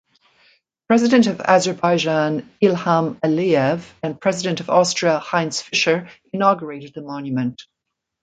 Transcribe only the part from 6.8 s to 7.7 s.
the monument.